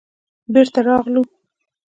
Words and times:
بېرته 0.53 0.79
راغلو. 0.87 1.21